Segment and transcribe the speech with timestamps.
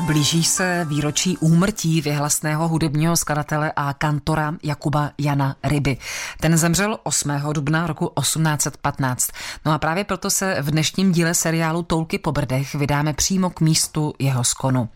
[0.00, 5.96] Blíží se výročí úmrtí vyhlasného hudebního skladatele a kantora Jakuba Jana Ryby.
[6.40, 7.30] Ten zemřel 8.
[7.52, 9.30] dubna roku 1815.
[9.66, 13.60] No a právě proto se v dnešním díle seriálu Toulky po Brdech vydáme přímo k
[13.60, 14.88] místu jeho skonu.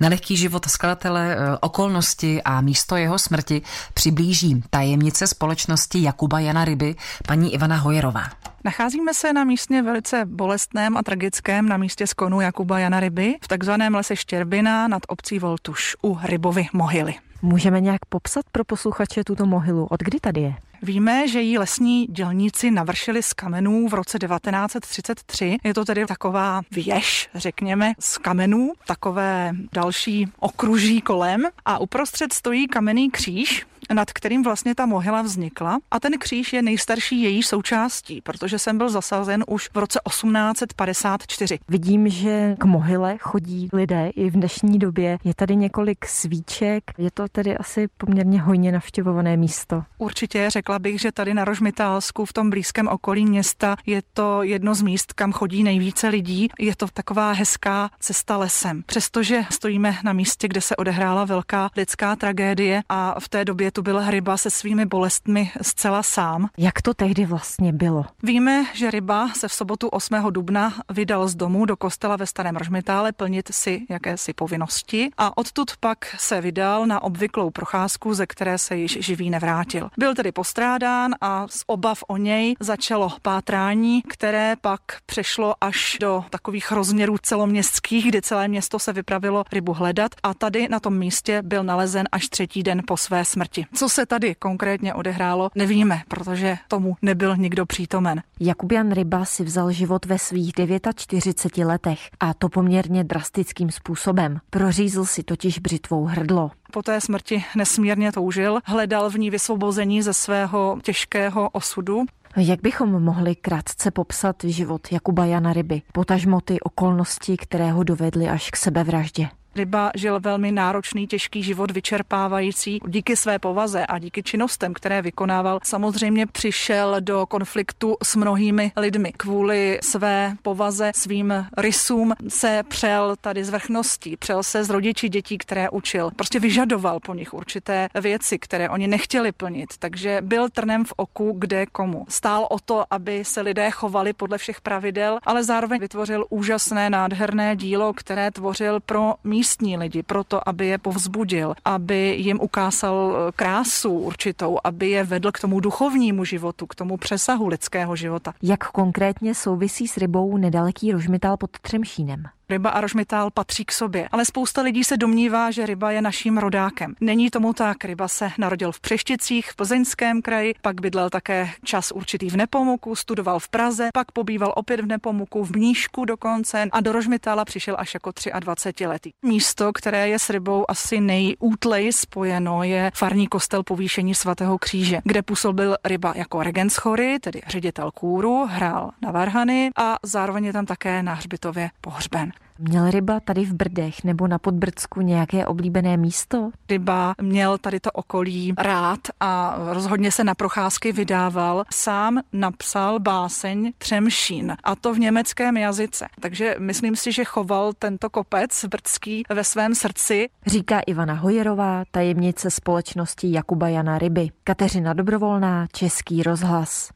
[0.00, 3.62] Na lehký život skladatele, eh, okolnosti a místo jeho smrti
[3.94, 6.94] přiblíží tajemnice společnosti Jakuba Jana Ryby,
[7.26, 8.24] paní Ivana Hojerová.
[8.66, 13.48] Nacházíme se na místě velice bolestném a tragickém na místě skonu Jakuba Jana Ryby v
[13.48, 17.14] takzvaném lese Štěrbina nad obcí Voltuš u Rybovy mohyly.
[17.42, 19.86] Můžeme nějak popsat pro posluchače tuto mohylu?
[19.90, 20.54] Od kdy tady je?
[20.82, 25.56] Víme, že jí lesní dělníci navršili z kamenů v roce 1933.
[25.64, 32.68] Je to tedy taková věž, řekněme, z kamenů, takové další okruží kolem a uprostřed stojí
[32.68, 35.78] kamenný kříž, nad kterým vlastně ta mohyla vznikla.
[35.90, 41.58] A ten kříž je nejstarší její součástí, protože jsem byl zasazen už v roce 1854.
[41.68, 45.18] Vidím, že k mohyle chodí lidé i v dnešní době.
[45.24, 49.82] Je tady několik svíček, je to tedy asi poměrně hojně navštěvované místo.
[49.98, 54.74] Určitě řekla bych, že tady na Rožmitálsku v tom blízkém okolí města je to jedno
[54.74, 56.48] z míst, kam chodí nejvíce lidí.
[56.58, 58.82] Je to taková hezká cesta lesem.
[58.86, 63.82] Přestože stojíme na místě, kde se odehrála velká lidská tragédie a v té době tu
[63.82, 66.48] byl Ryba se svými bolestmi zcela sám.
[66.58, 68.04] Jak to tehdy vlastně bylo?
[68.22, 70.14] Víme, že Ryba se v sobotu 8.
[70.30, 75.70] dubna vydal z domu do kostela ve Starém Rožmitále plnit si jakési povinnosti a odtud
[75.80, 79.90] pak se vydal na obvyklou procházku, ze které se již živý nevrátil.
[79.98, 86.24] Byl tedy postrádán a z obav o něj začalo pátrání, které pak přešlo až do
[86.30, 91.42] takových rozměrů celoměstských, kdy celé město se vypravilo rybu hledat a tady na tom místě
[91.42, 93.65] byl nalezen až třetí den po své smrti.
[93.74, 98.22] Co se tady konkrétně odehrálo, nevíme, protože tomu nebyl nikdo přítomen.
[98.40, 100.52] Jakubian Ryba si vzal život ve svých
[100.94, 104.38] 49 letech a to poměrně drastickým způsobem.
[104.50, 106.50] Prořízl si totiž břitvou hrdlo.
[106.72, 112.04] Po té smrti nesmírně toužil, hledal v ní vysvobození ze svého těžkého osudu.
[112.36, 118.28] Jak bychom mohli krátce popsat život Jakuba Jana Ryby, potažmo ty okolnosti, které ho dovedly
[118.28, 119.28] až k sebevraždě?
[119.56, 122.80] Ryba žil velmi náročný, těžký život, vyčerpávající.
[122.86, 129.12] Díky své povaze a díky činnostem, které vykonával, samozřejmě přišel do konfliktu s mnohými lidmi.
[129.16, 135.38] Kvůli své povaze, svým rysům se přel tady z vrchností, přel se z rodiči dětí,
[135.38, 136.10] které učil.
[136.16, 139.68] Prostě vyžadoval po nich určité věci, které oni nechtěli plnit.
[139.78, 142.06] Takže byl trnem v oku kde komu.
[142.08, 147.56] Stál o to, aby se lidé chovali podle všech pravidel, ale zároveň vytvořil úžasné, nádherné
[147.56, 153.32] dílo, které tvořil pro míst místní lidi proto, aby je povzbudil, aby jim ukázal eh,
[153.36, 158.34] krásu určitou, aby je vedl k tomu duchovnímu životu, k tomu přesahu lidského života.
[158.42, 162.35] Jak konkrétně souvisí s rybou nedaleký Rožmital pod Třemšínem?
[162.50, 166.38] Ryba a rožmitál patří k sobě, ale spousta lidí se domnívá, že ryba je naším
[166.38, 166.94] rodákem.
[167.00, 167.84] Není tomu tak.
[167.84, 172.94] Ryba se narodil v Přešticích v Plzeňském kraji, pak bydlel také čas určitý v Nepomuku,
[172.96, 177.76] studoval v Praze, pak pobýval opět v Nepomuku, v Mníšku dokonce a do Rožmitála přišel
[177.78, 179.10] až jako 23 letý.
[179.22, 185.22] Místo, které je s rybou asi nejútlej spojeno, je farní kostel povýšení svatého kříže, kde
[185.22, 190.66] působil ryba jako regent chory, tedy ředitel kůru, hrál na varhany a zároveň je tam
[190.66, 192.32] také na hřbitově pohřben.
[192.58, 196.50] Měl ryba tady v Brdech nebo na Podbrdsku nějaké oblíbené místo?
[196.70, 201.64] Ryba měl tady to okolí rád a rozhodně se na procházky vydával.
[201.72, 206.06] Sám napsal báseň Třemšín a to v německém jazyce.
[206.20, 210.28] Takže myslím si, že choval tento kopec brdský ve svém srdci.
[210.46, 214.28] Říká Ivana Hojerová, tajemnice společnosti Jakuba Jana Ryby.
[214.44, 216.95] Kateřina Dobrovolná, Český rozhlas.